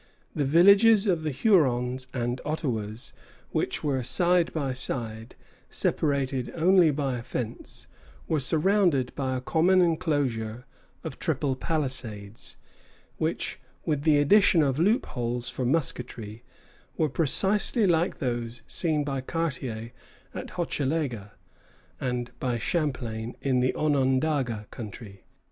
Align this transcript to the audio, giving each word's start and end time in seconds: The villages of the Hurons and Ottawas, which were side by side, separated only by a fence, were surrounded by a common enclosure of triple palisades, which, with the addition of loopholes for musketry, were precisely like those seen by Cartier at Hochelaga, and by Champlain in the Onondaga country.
The 0.33 0.45
villages 0.45 1.05
of 1.05 1.21
the 1.21 1.29
Hurons 1.29 2.07
and 2.11 2.41
Ottawas, 2.43 3.13
which 3.51 3.83
were 3.83 4.01
side 4.01 4.51
by 4.51 4.73
side, 4.73 5.35
separated 5.69 6.51
only 6.55 6.89
by 6.89 7.19
a 7.19 7.21
fence, 7.21 7.85
were 8.27 8.39
surrounded 8.39 9.13
by 9.13 9.35
a 9.37 9.41
common 9.41 9.79
enclosure 9.79 10.65
of 11.03 11.19
triple 11.19 11.55
palisades, 11.55 12.57
which, 13.17 13.59
with 13.85 14.01
the 14.01 14.17
addition 14.17 14.63
of 14.63 14.79
loopholes 14.79 15.51
for 15.51 15.65
musketry, 15.65 16.41
were 16.97 17.07
precisely 17.07 17.85
like 17.85 18.17
those 18.17 18.63
seen 18.65 19.03
by 19.03 19.21
Cartier 19.21 19.91
at 20.33 20.49
Hochelaga, 20.53 21.33
and 21.99 22.31
by 22.39 22.57
Champlain 22.57 23.37
in 23.39 23.59
the 23.59 23.75
Onondaga 23.75 24.65
country. 24.71 25.25